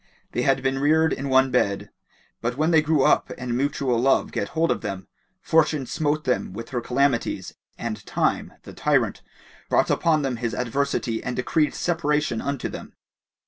They 0.31 0.41
had 0.41 0.63
been 0.63 0.79
reared 0.79 1.13
in 1.13 1.29
one 1.29 1.51
bed; 1.51 1.91
but 2.41 2.57
when 2.57 2.71
they 2.71 2.81
grew 2.81 3.03
up 3.03 3.31
and 3.37 3.55
mutual 3.55 3.99
love 4.01 4.31
get 4.31 4.49
hold 4.57 4.71
of 4.71 4.81
them, 4.81 5.07
Fortune 5.43 5.85
smote 5.85 6.23
them 6.23 6.53
with 6.53 6.69
her 6.69 6.81
calamities 6.81 7.53
and 7.77 8.03
Time, 8.07 8.53
the 8.63 8.73
tyrant, 8.73 9.21
brought 9.69 9.91
upon 9.91 10.23
them 10.23 10.37
his 10.37 10.55
adversity 10.55 11.23
and 11.23 11.35
decreed 11.35 11.75
separation 11.75 12.41
unto 12.41 12.67
them. 12.67 12.93